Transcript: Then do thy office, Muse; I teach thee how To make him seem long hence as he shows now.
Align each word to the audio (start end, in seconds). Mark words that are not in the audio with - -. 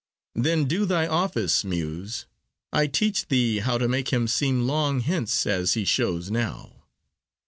Then 0.33 0.65
do 0.65 0.85
thy 0.87 1.05
office, 1.05 1.63
Muse; 1.63 2.25
I 2.73 2.87
teach 2.87 3.27
thee 3.27 3.59
how 3.59 3.77
To 3.77 3.87
make 3.87 4.11
him 4.11 4.27
seem 4.27 4.65
long 4.65 5.01
hence 5.01 5.45
as 5.45 5.75
he 5.75 5.85
shows 5.85 6.31
now. 6.31 6.85